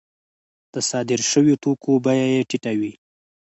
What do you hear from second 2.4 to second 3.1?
ټیټه وي